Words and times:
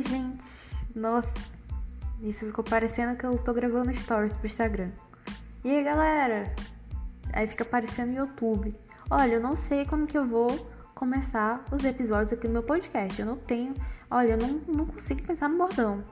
Gente. 0.00 0.44
Nossa, 0.94 1.28
isso 2.22 2.46
ficou 2.46 2.62
parecendo 2.62 3.16
que 3.16 3.24
eu 3.24 3.36
tô 3.38 3.52
gravando 3.52 3.92
stories 3.92 4.36
pro 4.36 4.46
Instagram. 4.46 4.90
E 5.64 5.70
aí, 5.70 5.82
galera? 5.82 6.54
Aí 7.32 7.48
fica 7.48 7.64
aparecendo 7.64 8.10
no 8.10 8.16
YouTube. 8.16 8.74
Olha, 9.10 9.34
eu 9.34 9.40
não 9.40 9.56
sei 9.56 9.84
como 9.84 10.06
que 10.06 10.16
eu 10.16 10.24
vou 10.24 10.56
começar 10.94 11.64
os 11.72 11.84
episódios 11.84 12.32
aqui 12.32 12.46
no 12.46 12.52
meu 12.52 12.62
podcast. 12.62 13.18
Eu 13.18 13.26
não 13.26 13.36
tenho. 13.36 13.74
Olha, 14.08 14.32
eu 14.32 14.38
não, 14.38 14.60
não 14.68 14.86
consigo 14.86 15.22
pensar 15.22 15.48
no 15.48 15.58
bordão. 15.58 16.04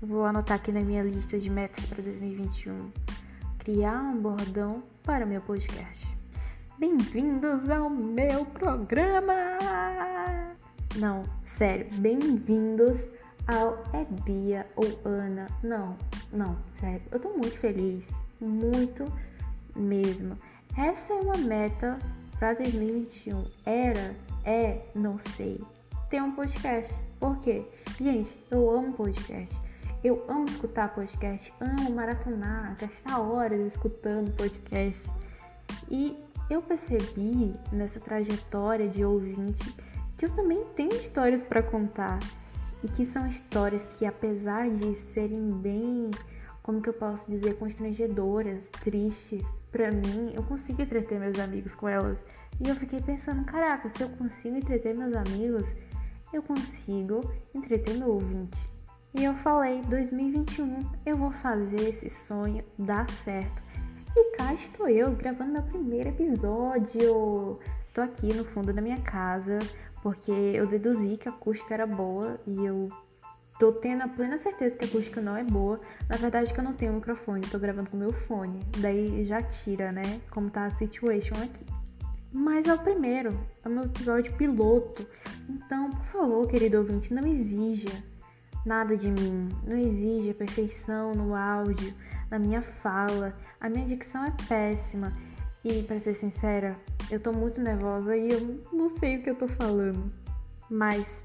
Vou 0.00 0.24
anotar 0.24 0.56
aqui 0.56 0.72
na 0.72 0.80
minha 0.80 1.02
lista 1.02 1.38
de 1.38 1.50
metas 1.50 1.84
para 1.84 2.02
2021. 2.02 2.92
Criar 3.58 4.00
um 4.00 4.22
bordão 4.22 4.82
para 5.02 5.26
meu 5.26 5.42
podcast. 5.42 6.16
Bem-vindos 6.78 7.68
ao 7.68 7.90
meu 7.90 8.46
programa! 8.46 9.34
Não, 10.96 11.24
sério, 11.44 11.88
bem-vindos 11.94 13.00
ao 13.46 13.84
É 13.92 14.04
Bia 14.24 14.66
ou 14.76 15.00
Ana. 15.04 15.46
Não, 15.62 15.96
não, 16.32 16.56
sério, 16.80 17.02
eu 17.10 17.20
tô 17.20 17.30
muito 17.30 17.58
feliz, 17.58 18.04
muito 18.40 19.04
mesmo. 19.74 20.38
Essa 20.76 21.12
é 21.12 21.16
uma 21.16 21.36
meta 21.36 21.98
para 22.38 22.54
2021. 22.54 23.44
Era, 23.64 24.14
é, 24.44 24.80
não 24.94 25.18
sei. 25.18 25.62
Ter 26.10 26.22
um 26.22 26.32
podcast. 26.32 26.94
Por 27.18 27.38
quê? 27.40 27.64
Gente, 28.00 28.36
eu 28.50 28.70
amo 28.70 28.92
podcast. 28.92 29.54
Eu 30.02 30.24
amo 30.28 30.44
escutar 30.46 30.94
podcast, 30.94 31.52
amo 31.60 31.90
maratonar, 31.90 32.76
gastar 32.78 33.20
horas 33.20 33.60
escutando 33.60 34.36
podcast. 34.36 35.10
E 35.90 36.18
eu 36.50 36.60
percebi 36.60 37.54
nessa 37.72 37.98
trajetória 37.98 38.86
de 38.86 39.02
ouvinte 39.04 39.64
que 40.18 40.26
eu 40.26 40.30
também 40.36 40.62
tenho 40.76 40.94
histórias 40.94 41.42
para 41.42 41.62
contar 41.62 42.18
e 42.84 42.88
que 42.88 43.06
são 43.06 43.26
histórias 43.26 43.86
que, 43.96 44.04
apesar 44.04 44.68
de 44.68 44.94
serem 44.94 45.48
bem, 45.48 46.10
como 46.62 46.82
que 46.82 46.88
eu 46.90 46.92
posso 46.92 47.30
dizer, 47.30 47.56
constrangedoras, 47.56 48.68
tristes, 48.82 49.42
para 49.72 49.90
mim, 49.90 50.32
eu 50.34 50.42
consigo 50.42 50.82
entreter 50.82 51.18
meus 51.18 51.38
amigos 51.38 51.74
com 51.74 51.88
elas. 51.88 52.18
E 52.62 52.68
eu 52.68 52.76
fiquei 52.76 53.00
pensando, 53.00 53.42
caraca, 53.44 53.90
se 53.90 54.02
eu 54.02 54.08
consigo 54.10 54.56
entreter 54.56 54.94
meus 54.94 55.14
amigos, 55.14 55.74
eu 56.30 56.42
consigo 56.42 57.32
entreter 57.54 57.94
meu 57.94 58.10
ouvinte. 58.10 58.60
E 59.14 59.24
eu 59.24 59.34
falei, 59.34 59.80
2021, 59.82 60.90
eu 61.06 61.16
vou 61.16 61.30
fazer 61.30 61.88
esse 61.88 62.10
sonho 62.10 62.62
dar 62.78 63.08
certo. 63.10 63.62
E 64.14 64.36
cá 64.36 64.52
estou 64.52 64.88
eu 64.88 65.10
gravando 65.12 65.52
meu 65.52 65.62
primeiro 65.62 66.10
episódio. 66.10 67.58
Tô 67.94 68.00
aqui 68.00 68.34
no 68.34 68.44
fundo 68.44 68.72
da 68.72 68.82
minha 68.82 69.00
casa, 69.00 69.60
porque 70.02 70.32
eu 70.32 70.66
deduzi 70.66 71.16
que 71.16 71.28
a 71.28 71.30
acústica 71.32 71.72
era 71.72 71.86
boa 71.86 72.40
e 72.44 72.64
eu 72.64 72.90
tô 73.56 73.70
tendo 73.70 74.02
a 74.02 74.08
plena 74.08 74.36
certeza 74.36 74.74
que 74.74 74.84
a 74.84 74.88
acústica 74.88 75.20
não 75.20 75.36
é 75.36 75.44
boa. 75.44 75.78
Na 76.08 76.16
verdade, 76.16 76.52
que 76.52 76.58
eu 76.58 76.64
não 76.64 76.72
tenho 76.72 76.92
microfone, 76.92 77.46
tô 77.46 77.56
gravando 77.56 77.88
com 77.88 77.96
meu 77.96 78.12
fone. 78.12 78.58
Daí 78.78 79.24
já 79.24 79.40
tira, 79.40 79.92
né? 79.92 80.20
Como 80.28 80.50
tá 80.50 80.64
a 80.64 80.70
situation 80.70 81.36
aqui. 81.36 81.64
Mas 82.32 82.66
é 82.66 82.74
o 82.74 82.78
primeiro, 82.80 83.30
é 83.64 83.68
o 83.68 83.70
meu 83.70 83.84
episódio 83.84 84.32
piloto. 84.34 85.06
Então, 85.48 85.88
por 85.90 86.04
favor, 86.06 86.48
querido 86.48 86.78
ouvinte, 86.78 87.14
não 87.14 87.24
exija 87.24 88.02
nada 88.66 88.96
de 88.96 89.08
mim. 89.08 89.50
Não 89.64 89.78
exija 89.78 90.34
perfeição 90.34 91.12
no 91.12 91.32
áudio, 91.36 91.94
na 92.28 92.40
minha 92.40 92.60
fala. 92.60 93.36
A 93.60 93.68
minha 93.68 93.86
dicção 93.86 94.24
é 94.24 94.32
péssima. 94.48 95.12
E 95.64 95.82
para 95.82 95.98
ser 95.98 96.14
sincera, 96.14 96.76
eu 97.10 97.18
tô 97.18 97.32
muito 97.32 97.60
nervosa 97.60 98.14
e 98.16 98.30
eu 98.30 98.60
não 98.70 98.90
sei 98.98 99.16
o 99.16 99.22
que 99.22 99.30
eu 99.30 99.34
tô 99.34 99.48
falando. 99.48 100.10
Mas 100.68 101.24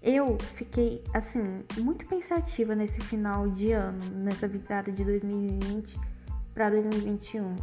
eu 0.00 0.38
fiquei 0.54 1.02
assim 1.12 1.64
muito 1.78 2.06
pensativa 2.06 2.74
nesse 2.74 3.00
final 3.00 3.48
de 3.48 3.72
ano, 3.72 3.98
nessa 4.16 4.46
virada 4.46 4.92
de 4.92 5.04
2020 5.04 5.98
para 6.54 6.70
2021. 6.70 7.56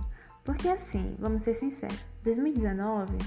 Porque 0.44 0.68
assim, 0.68 1.16
vamos 1.20 1.44
ser 1.44 1.54
sinceros, 1.54 2.04
2019, 2.24 3.18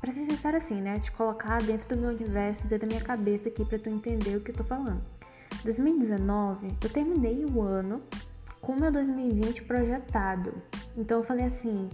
para 0.00 0.12
ser 0.12 0.24
sincero 0.26 0.56
assim, 0.56 0.80
né, 0.80 1.00
te 1.00 1.10
colocar 1.10 1.60
dentro 1.62 1.88
do 1.88 2.00
meu 2.00 2.10
universo, 2.10 2.66
dentro 2.68 2.86
da 2.86 2.94
minha 2.94 3.04
cabeça 3.04 3.48
aqui 3.48 3.64
para 3.64 3.78
tu 3.78 3.88
entender 3.88 4.36
o 4.36 4.40
que 4.40 4.52
eu 4.52 4.56
tô 4.56 4.64
falando. 4.64 5.02
2019, 5.64 6.74
eu 6.82 6.90
terminei 6.90 7.44
o 7.44 7.60
ano 7.62 8.02
com 8.60 8.72
o 8.72 8.80
meu 8.80 8.92
2020 8.92 9.62
projetado. 9.64 10.54
Então 10.96 11.18
eu 11.18 11.24
falei 11.24 11.46
assim: 11.46 11.88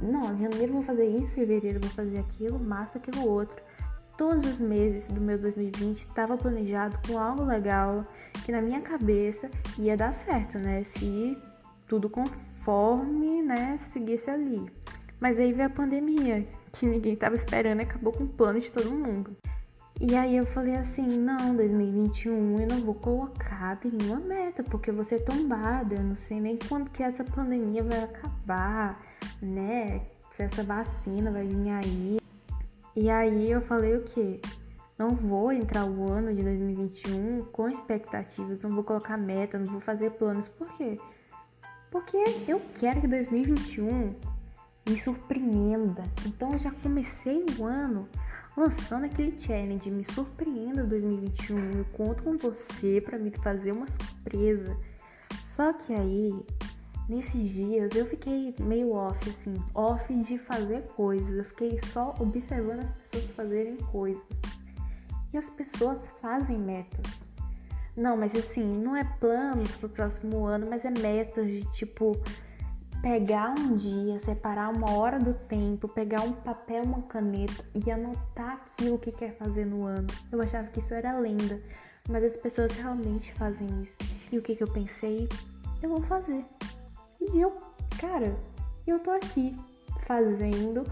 não, 0.00 0.36
janeiro 0.36 0.74
vou 0.74 0.82
fazer 0.82 1.06
isso, 1.06 1.32
fevereiro 1.32 1.80
vou 1.80 1.90
fazer 1.90 2.18
aquilo, 2.18 2.58
março 2.58 2.98
aquilo 2.98 3.26
outro. 3.26 3.64
Todos 4.16 4.50
os 4.50 4.60
meses 4.60 5.08
do 5.08 5.20
meu 5.20 5.38
2020 5.38 5.98
estava 5.98 6.36
planejado 6.36 6.98
com 7.06 7.18
algo 7.18 7.44
legal 7.44 8.02
que 8.44 8.52
na 8.52 8.62
minha 8.62 8.80
cabeça 8.80 9.50
ia 9.78 9.96
dar 9.96 10.14
certo, 10.14 10.58
né? 10.58 10.82
Se 10.82 11.36
tudo 11.86 12.08
conforme, 12.08 13.42
né, 13.42 13.78
seguisse 13.90 14.30
ali. 14.30 14.66
Mas 15.20 15.38
aí 15.38 15.52
veio 15.52 15.68
a 15.68 15.70
pandemia, 15.70 16.46
que 16.72 16.86
ninguém 16.86 17.14
estava 17.14 17.34
esperando 17.34 17.80
e 17.80 17.82
acabou 17.82 18.12
com 18.12 18.24
o 18.24 18.28
plano 18.28 18.60
de 18.60 18.72
todo 18.72 18.90
mundo. 18.90 19.36
E 19.98 20.14
aí 20.14 20.36
eu 20.36 20.44
falei 20.44 20.76
assim, 20.76 21.06
não, 21.06 21.56
2021 21.56 22.60
eu 22.60 22.66
não 22.68 22.80
vou 22.82 22.94
colocar 22.94 23.78
nenhuma 23.82 24.20
meta, 24.20 24.62
porque 24.62 24.90
eu 24.90 24.94
vou 24.94 25.04
ser 25.04 25.20
tombada, 25.20 25.94
eu 25.94 26.04
não 26.04 26.14
sei 26.14 26.38
nem 26.38 26.58
quando 26.68 26.90
que 26.90 27.02
essa 27.02 27.24
pandemia 27.24 27.82
vai 27.82 28.04
acabar, 28.04 29.00
né? 29.40 30.02
Se 30.32 30.42
essa 30.42 30.62
vacina 30.62 31.30
vai 31.30 31.46
vir 31.46 31.70
aí. 31.70 32.18
E 32.94 33.08
aí 33.08 33.50
eu 33.50 33.62
falei 33.62 33.96
o 33.96 34.02
quê? 34.02 34.38
Não 34.98 35.10
vou 35.10 35.50
entrar 35.50 35.86
o 35.86 36.12
ano 36.12 36.34
de 36.34 36.42
2021 36.42 37.46
com 37.50 37.66
expectativas, 37.66 38.60
não 38.60 38.74
vou 38.74 38.84
colocar 38.84 39.16
meta, 39.16 39.58
não 39.58 39.66
vou 39.66 39.80
fazer 39.80 40.10
planos. 40.10 40.46
Por 40.46 40.68
quê? 40.76 41.00
Porque 41.90 42.22
eu 42.46 42.60
quero 42.78 43.00
que 43.00 43.08
2021 43.08 44.14
me 44.86 45.00
surpreenda. 45.00 46.02
Então 46.26 46.52
eu 46.52 46.58
já 46.58 46.70
comecei 46.70 47.46
o 47.58 47.64
ano 47.64 48.06
lançando 48.56 49.04
aquele 49.04 49.38
challenge 49.38 49.90
Me 49.90 50.04
Surpreenda 50.04 50.82
2021. 50.82 51.72
Eu 51.72 51.84
conto 51.92 52.22
com 52.22 52.38
você 52.38 53.00
para 53.00 53.18
me 53.18 53.30
fazer 53.30 53.72
uma 53.72 53.86
surpresa. 53.86 54.76
Só 55.42 55.72
que 55.74 55.92
aí, 55.92 56.34
nesses 57.08 57.50
dias, 57.50 57.94
eu 57.94 58.06
fiquei 58.06 58.54
meio 58.58 58.92
off, 58.92 59.28
assim, 59.28 59.54
off 59.74 60.12
de 60.22 60.38
fazer 60.38 60.82
coisas. 60.96 61.36
Eu 61.36 61.44
fiquei 61.44 61.78
só 61.92 62.14
observando 62.18 62.80
as 62.80 62.90
pessoas 62.92 63.30
fazerem 63.32 63.76
coisas. 63.76 64.22
E 65.32 65.36
as 65.36 65.50
pessoas 65.50 66.06
fazem 66.22 66.58
metas. 66.58 67.04
Não, 67.94 68.16
mas 68.16 68.34
assim, 68.34 68.64
não 68.64 68.94
é 68.94 69.04
planos 69.04 69.74
pro 69.76 69.88
próximo 69.88 70.44
ano, 70.44 70.66
mas 70.68 70.84
é 70.84 70.90
metas 70.90 71.50
de 71.50 71.64
tipo 71.72 72.12
pegar 73.06 73.54
um 73.56 73.76
dia, 73.76 74.18
separar 74.18 74.68
uma 74.68 74.90
hora 74.98 75.16
do 75.16 75.32
tempo, 75.32 75.86
pegar 75.86 76.22
um 76.22 76.32
papel, 76.32 76.82
uma 76.82 77.02
caneta 77.02 77.64
e 77.72 77.88
anotar 77.88 78.54
aquilo 78.54 78.98
que 78.98 79.12
quer 79.12 79.36
fazer 79.36 79.64
no 79.64 79.86
ano. 79.86 80.08
Eu 80.32 80.42
achava 80.42 80.66
que 80.66 80.80
isso 80.80 80.92
era 80.92 81.16
lenda, 81.16 81.62
mas 82.08 82.24
as 82.24 82.36
pessoas 82.36 82.72
realmente 82.72 83.32
fazem 83.34 83.68
isso. 83.80 83.96
E 84.32 84.36
o 84.36 84.42
que, 84.42 84.56
que 84.56 84.62
eu 84.64 84.66
pensei? 84.66 85.28
Eu 85.80 85.90
vou 85.90 86.02
fazer. 86.02 86.44
E 87.20 87.40
eu, 87.40 87.56
cara, 88.00 88.36
eu 88.84 88.98
tô 88.98 89.12
aqui 89.12 89.56
fazendo 90.00 90.84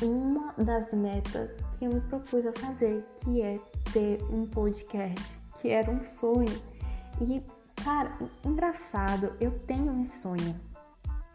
uma 0.00 0.54
das 0.56 0.92
metas 0.92 1.50
que 1.76 1.84
eu 1.84 1.94
me 1.94 2.00
propus 2.02 2.46
a 2.46 2.52
fazer, 2.52 3.04
que 3.24 3.42
é 3.42 3.58
ter 3.92 4.22
um 4.30 4.46
podcast, 4.46 5.36
que 5.60 5.68
era 5.68 5.90
um 5.90 6.00
sonho. 6.00 6.62
E, 7.20 7.42
cara, 7.82 8.16
engraçado, 8.44 9.32
eu 9.40 9.50
tenho 9.66 9.90
um 9.90 10.04
sonho 10.04 10.67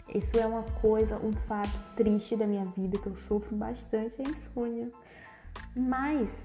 isso 0.09 0.37
é 0.37 0.45
uma 0.45 0.63
coisa, 0.63 1.17
um 1.17 1.33
fato 1.33 1.71
triste 1.95 2.35
da 2.35 2.45
minha 2.45 2.65
vida 2.65 2.99
que 2.99 3.07
eu 3.07 3.15
sofro 3.27 3.55
bastante, 3.55 4.21
é 4.21 4.29
insônia. 4.29 4.91
Mas 5.75 6.43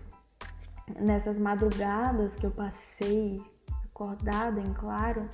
nessas 1.00 1.38
madrugadas 1.38 2.34
que 2.36 2.46
eu 2.46 2.50
passei 2.50 3.42
acordada, 3.84 4.60
em 4.60 4.72
claro, 4.72 5.28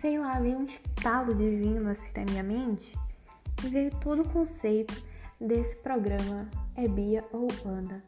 sei 0.00 0.18
lá, 0.18 0.38
veio 0.38 0.58
um 0.58 0.64
estalo 0.64 1.34
divino 1.34 1.90
assim 1.90 2.10
na 2.16 2.24
minha 2.24 2.42
mente 2.42 2.98
e 3.64 3.68
veio 3.68 3.90
todo 4.00 4.22
o 4.22 4.28
conceito 4.28 5.02
desse 5.40 5.74
programa 5.76 6.48
É 6.76 6.88
Bia 6.88 7.24
ou 7.32 7.48
Anda. 7.64 8.02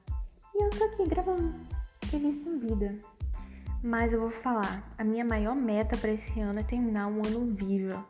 E 0.54 0.64
eu 0.64 0.70
tô 0.70 0.84
aqui 0.84 1.08
gravando, 1.08 1.54
feliz 2.06 2.44
da 2.44 2.50
vida. 2.52 2.98
Mas 3.82 4.12
eu 4.12 4.20
vou 4.20 4.30
falar, 4.30 4.94
a 4.96 5.04
minha 5.04 5.24
maior 5.24 5.54
meta 5.54 5.96
para 5.96 6.12
esse 6.12 6.40
ano 6.40 6.60
é 6.60 6.62
terminar 6.62 7.06
um 7.06 7.24
ano 7.24 7.54
viva. 7.54 8.04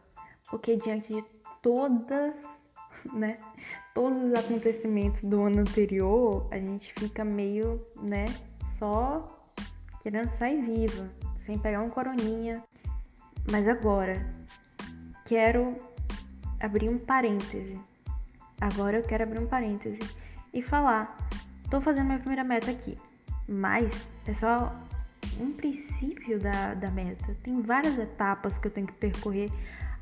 Porque 0.49 0.77
diante 0.77 1.13
de 1.15 1.34
todas, 1.65 2.35
né, 3.15 3.39
todos 3.95 4.19
os 4.19 4.35
acontecimentos 4.35 5.25
do 5.25 5.43
ano 5.43 5.61
anterior, 5.61 6.47
a 6.51 6.59
gente 6.59 6.93
fica 6.93 7.25
meio, 7.25 7.83
né, 8.03 8.27
só 8.79 9.43
querendo 10.03 10.31
sair 10.37 10.63
viva, 10.63 11.11
sem 11.47 11.59
pegar 11.59 11.81
um 11.81 11.89
coroninha. 11.89 12.63
Mas 13.51 13.67
agora, 13.67 14.15
quero 15.25 15.75
abrir 16.61 16.91
um 16.91 16.99
parêntese. 16.99 17.81
Agora 18.61 18.99
eu 18.99 19.03
quero 19.03 19.25
abrir 19.25 19.41
um 19.41 19.47
parêntese 19.47 19.99
e 20.53 20.61
falar: 20.61 21.17
tô 21.71 21.81
fazendo 21.81 22.07
minha 22.07 22.19
primeira 22.19 22.45
meta 22.45 22.71
aqui, 22.71 22.99
mas 23.49 24.07
é 24.27 24.35
só 24.35 24.75
um 25.41 25.51
princípio 25.53 26.39
da, 26.39 26.75
da 26.75 26.91
meta. 26.91 27.35
Tem 27.43 27.63
várias 27.63 27.99
etapas 27.99 28.59
que 28.59 28.67
eu 28.67 28.71
tenho 28.71 28.87
que 28.87 28.93
percorrer 28.95 29.51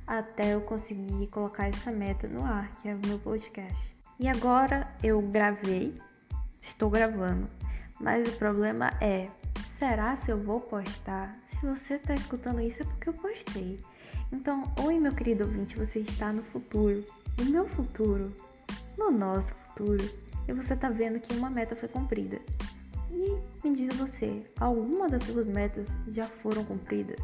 até 0.06 0.54
eu 0.54 0.60
conseguir 0.60 1.26
colocar 1.28 1.68
essa 1.68 1.90
meta 1.90 2.28
no 2.28 2.44
ar, 2.44 2.70
que 2.80 2.88
é 2.88 2.94
o 2.94 3.06
meu 3.06 3.18
podcast. 3.18 3.96
E 4.18 4.28
agora 4.28 4.86
eu 5.02 5.20
gravei, 5.20 6.00
estou 6.60 6.90
gravando, 6.90 7.48
mas 8.00 8.28
o 8.28 8.36
problema 8.38 8.90
é: 9.00 9.28
será 9.78 10.16
se 10.16 10.30
eu 10.30 10.38
vou 10.38 10.60
postar? 10.60 11.38
Se 11.48 11.66
você 11.66 11.94
está 11.94 12.14
escutando 12.14 12.60
isso 12.60 12.82
é 12.82 12.84
porque 12.84 13.08
eu 13.08 13.14
postei. 13.14 13.80
Então, 14.30 14.72
oi 14.84 14.98
meu 14.98 15.14
querido 15.14 15.44
ouvinte, 15.44 15.76
você 15.76 16.00
está 16.00 16.32
no 16.32 16.42
futuro, 16.42 17.04
no 17.38 17.44
meu 17.46 17.68
futuro, 17.68 18.34
no 18.96 19.10
nosso 19.10 19.52
futuro, 19.54 20.02
e 20.48 20.52
você 20.52 20.74
está 20.74 20.88
vendo 20.88 21.20
que 21.20 21.34
uma 21.34 21.50
meta 21.50 21.76
foi 21.76 21.88
cumprida. 21.88 22.40
E 23.10 23.38
me 23.62 23.76
diz 23.76 23.94
você, 23.96 24.42
alguma 24.58 25.08
das 25.08 25.22
suas 25.24 25.46
metas 25.46 25.88
já 26.08 26.26
foram 26.26 26.64
cumpridas? 26.64 27.20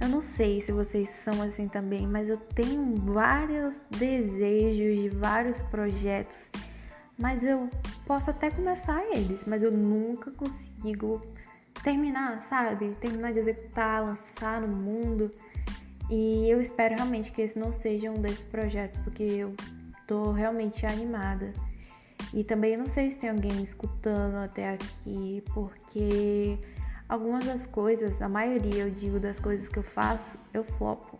Eu 0.00 0.08
não 0.08 0.20
sei 0.20 0.60
se 0.60 0.72
vocês 0.72 1.08
são 1.10 1.40
assim 1.42 1.68
também, 1.68 2.06
mas 2.06 2.28
eu 2.28 2.36
tenho 2.36 2.96
vários 2.96 3.76
desejos 3.90 5.02
de 5.02 5.08
vários 5.10 5.62
projetos, 5.62 6.48
mas 7.18 7.42
eu 7.44 7.68
posso 8.06 8.30
até 8.30 8.50
começar 8.50 9.00
eles, 9.14 9.44
mas 9.44 9.62
eu 9.62 9.70
nunca 9.70 10.30
consigo 10.32 11.22
terminar, 11.82 12.42
sabe? 12.48 12.94
Terminar 12.96 13.32
de 13.32 13.38
executar, 13.38 14.04
lançar 14.04 14.60
no 14.60 14.68
mundo. 14.68 15.30
E 16.10 16.48
eu 16.50 16.60
espero 16.60 16.94
realmente 16.96 17.32
que 17.32 17.40
esse 17.40 17.58
não 17.58 17.72
seja 17.72 18.10
um 18.10 18.20
desses 18.20 18.44
projetos, 18.44 19.00
porque 19.02 19.22
eu 19.22 19.54
tô 20.06 20.32
realmente 20.32 20.84
animada. 20.84 21.52
E 22.34 22.42
também 22.42 22.76
não 22.76 22.86
sei 22.86 23.10
se 23.10 23.18
tem 23.18 23.30
alguém 23.30 23.52
me 23.52 23.62
escutando 23.62 24.36
até 24.36 24.70
aqui, 24.70 25.42
porque 25.52 26.58
algumas 27.12 27.44
das 27.44 27.66
coisas, 27.66 28.20
a 28.22 28.28
maioria 28.28 28.84
eu 28.84 28.90
digo 28.90 29.20
das 29.20 29.38
coisas 29.38 29.68
que 29.68 29.78
eu 29.78 29.82
faço, 29.82 30.38
eu 30.54 30.64
flopo. 30.64 31.18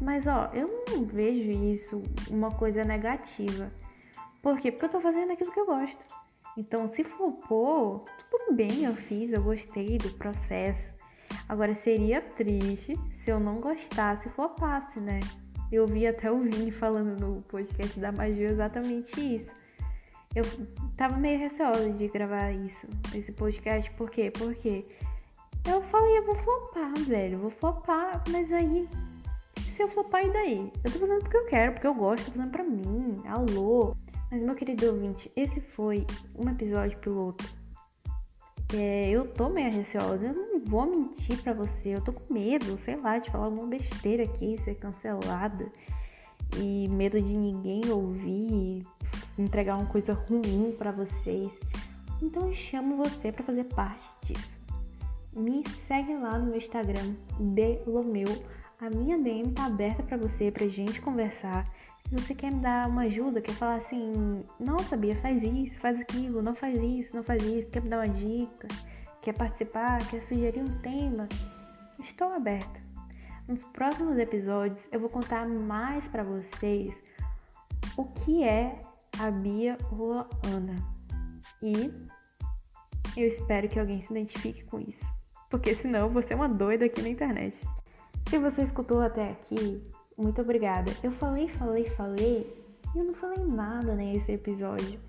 Mas 0.00 0.26
ó, 0.26 0.50
eu 0.54 0.82
não 0.88 1.04
vejo 1.04 1.50
isso 1.50 2.02
uma 2.30 2.50
coisa 2.50 2.82
negativa. 2.84 3.70
Por 4.42 4.58
quê? 4.58 4.72
Porque 4.72 4.86
eu 4.86 4.90
tô 4.90 4.98
fazendo 4.98 5.32
aquilo 5.32 5.52
que 5.52 5.60
eu 5.60 5.66
gosto. 5.66 6.06
Então, 6.56 6.88
se 6.88 7.04
flopou, 7.04 8.06
tudo 8.30 8.54
bem, 8.54 8.84
eu 8.84 8.94
fiz, 8.94 9.30
eu 9.30 9.42
gostei 9.42 9.98
do 9.98 10.10
processo. 10.12 10.90
Agora, 11.46 11.74
seria 11.74 12.22
triste 12.22 12.98
se 13.22 13.30
eu 13.30 13.38
não 13.38 13.60
gostasse 13.60 14.28
e 14.28 14.30
flopasse, 14.30 14.98
né? 15.00 15.20
Eu 15.70 15.86
vi 15.86 16.06
até 16.06 16.32
o 16.32 16.38
Vini 16.38 16.70
falando 16.70 17.20
no 17.20 17.42
podcast 17.42 18.00
da 18.00 18.10
magia 18.10 18.48
exatamente 18.48 19.20
isso. 19.20 19.52
Eu 20.34 20.44
tava 20.96 21.18
meio 21.18 21.38
receosa 21.38 21.90
de 21.90 22.08
gravar 22.08 22.52
isso, 22.52 22.86
esse 23.14 23.32
podcast, 23.32 23.90
por 23.92 24.08
quê? 24.10 24.30
Porque 24.30 24.86
eu 25.66 25.82
falei, 25.82 26.18
eu 26.18 26.24
vou 26.24 26.34
flopar, 26.34 26.94
velho, 27.00 27.38
vou 27.38 27.50
flopar, 27.50 28.22
mas 28.30 28.52
aí, 28.52 28.88
se 29.74 29.82
eu 29.82 29.88
flopar, 29.88 30.24
e 30.24 30.32
daí? 30.32 30.72
Eu 30.84 30.92
tô 30.92 30.98
fazendo 30.98 31.20
porque 31.20 31.36
eu 31.36 31.46
quero, 31.46 31.72
porque 31.72 31.86
eu 31.86 31.94
gosto, 31.94 32.26
tô 32.26 32.32
fazendo 32.32 32.50
pra 32.50 32.64
mim, 32.64 33.16
alô. 33.26 33.96
Mas, 34.30 34.42
meu 34.42 34.54
querido 34.54 34.86
ouvinte, 34.86 35.30
esse 35.36 35.60
foi 35.60 36.06
um 36.34 36.48
episódio 36.48 36.98
piloto. 36.98 37.44
É, 38.74 39.10
eu 39.10 39.28
tô 39.28 39.48
meio 39.48 39.70
receosa, 39.70 40.26
eu 40.26 40.34
não 40.34 40.60
vou 40.64 40.86
mentir 40.86 41.40
pra 41.42 41.52
você, 41.52 41.90
eu 41.90 42.02
tô 42.02 42.12
com 42.12 42.32
medo, 42.32 42.76
sei 42.78 42.96
lá, 42.96 43.18
de 43.18 43.30
falar 43.30 43.44
alguma 43.44 43.66
besteira 43.66 44.24
aqui, 44.24 44.58
ser 44.58 44.74
cancelada. 44.76 45.70
E 46.56 46.88
medo 46.88 47.20
de 47.20 47.36
ninguém 47.36 47.82
ouvir, 47.90 48.86
entregar 49.38 49.76
uma 49.76 49.86
coisa 49.86 50.12
ruim 50.12 50.74
para 50.76 50.90
vocês. 50.90 51.52
Então 52.22 52.48
eu 52.48 52.54
chamo 52.54 52.96
você 52.96 53.30
para 53.30 53.44
fazer 53.44 53.64
parte 53.64 54.08
disso. 54.22 54.55
Me 55.36 55.62
segue 55.86 56.16
lá 56.16 56.38
no 56.38 56.46
meu 56.46 56.56
Instagram, 56.56 57.14
Delomeu. 57.38 58.26
A 58.80 58.88
minha 58.88 59.18
DM 59.18 59.52
tá 59.52 59.66
aberta 59.66 60.02
para 60.02 60.16
você, 60.16 60.50
pra 60.50 60.66
gente 60.66 60.98
conversar. 60.98 61.70
Se 62.08 62.14
você 62.14 62.34
quer 62.34 62.50
me 62.50 62.60
dar 62.60 62.88
uma 62.88 63.02
ajuda, 63.02 63.42
quer 63.42 63.52
falar 63.52 63.76
assim, 63.76 64.42
nossa, 64.58 64.96
Bia, 64.96 65.14
faz 65.16 65.42
isso, 65.42 65.78
faz 65.78 66.00
aquilo, 66.00 66.40
não 66.40 66.54
faz 66.54 66.78
isso, 66.78 67.14
não 67.14 67.22
faz 67.22 67.42
isso, 67.42 67.68
quer 67.68 67.82
me 67.82 67.90
dar 67.90 67.98
uma 67.98 68.08
dica, 68.08 68.66
quer 69.20 69.34
participar, 69.34 70.06
quer 70.08 70.22
sugerir 70.22 70.62
um 70.62 70.78
tema, 70.78 71.28
estou 71.98 72.28
aberta. 72.32 72.80
Nos 73.46 73.62
próximos 73.64 74.16
episódios 74.18 74.80
eu 74.90 75.00
vou 75.00 75.10
contar 75.10 75.46
mais 75.46 76.08
para 76.08 76.22
vocês 76.22 76.96
o 77.94 78.04
que 78.04 78.42
é 78.42 78.80
a 79.18 79.30
Bia 79.30 79.76
Ana. 80.44 80.76
E 81.62 81.92
eu 83.20 83.28
espero 83.28 83.68
que 83.68 83.78
alguém 83.78 84.00
se 84.00 84.12
identifique 84.12 84.64
com 84.64 84.80
isso, 84.80 85.15
porque 85.56 85.74
senão 85.74 86.10
vou 86.10 86.22
ser 86.22 86.34
uma 86.34 86.48
doida 86.50 86.84
aqui 86.84 87.00
na 87.00 87.08
internet. 87.08 87.58
Se 88.28 88.38
você 88.38 88.62
escutou 88.62 89.00
até 89.00 89.30
aqui, 89.30 89.82
muito 90.14 90.42
obrigada. 90.42 90.92
Eu 91.02 91.10
falei, 91.10 91.48
falei, 91.48 91.88
falei 91.88 92.64
e 92.94 92.98
eu 92.98 93.04
não 93.04 93.14
falei 93.14 93.42
nada 93.42 93.94
nesse 93.94 94.32
episódio, 94.32 95.00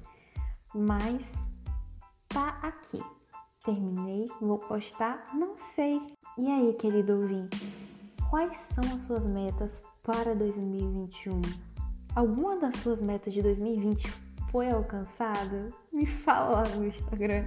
mas 0.73 1.29
tá 2.29 2.57
aqui. 2.61 3.03
Terminei, 3.65 4.23
vou 4.39 4.57
postar, 4.57 5.31
não 5.33 5.57
sei. 5.75 6.01
E 6.37 6.49
aí, 6.49 6.73
querido 6.75 7.19
ouvinte, 7.19 7.67
quais 8.29 8.55
são 8.73 8.95
as 8.95 9.01
suas 9.01 9.25
metas 9.25 9.81
para 10.01 10.33
2021? 10.33 11.41
Alguma 12.15 12.57
das 12.57 12.77
suas 12.77 13.01
metas 13.01 13.33
de 13.33 13.41
2020 13.41 14.09
foi 14.49 14.71
alcançada? 14.71 15.73
Me 15.91 16.05
fala 16.05 16.61
lá 16.61 16.69
no 16.69 16.87
Instagram. 16.87 17.43